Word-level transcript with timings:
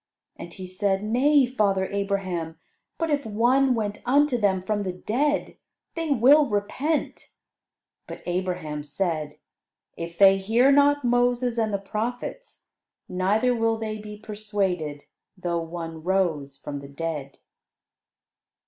And 0.35 0.51
he 0.51 0.65
said, 0.65 1.03
"Nay, 1.03 1.45
father 1.45 1.85
Abraham: 1.85 2.57
but 2.97 3.11
if 3.11 3.23
one 3.23 3.75
went 3.75 4.01
unto 4.03 4.35
them 4.35 4.59
from 4.59 4.81
the 4.81 4.91
dead, 4.93 5.57
they 5.93 6.09
will 6.09 6.47
repent." 6.47 7.27
But 8.07 8.23
Abraham 8.25 8.81
said, 8.81 9.37
"If 9.95 10.17
they 10.17 10.39
hear 10.39 10.71
not 10.71 11.05
Moses 11.05 11.59
and 11.59 11.71
the 11.71 11.77
prophets, 11.77 12.65
neither 13.07 13.53
will 13.55 13.77
they 13.77 13.99
be 14.01 14.17
persuaded, 14.17 15.03
though 15.37 15.61
one 15.61 16.01
rose 16.01 16.57
from 16.57 16.79
the 16.79 16.89
dead." 16.89 17.37